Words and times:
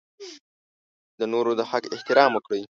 د 1.19 1.21
نورو 1.33 1.51
د 1.59 1.61
حق 1.69 1.83
احترام 1.95 2.31
وکړئ. 2.33 2.61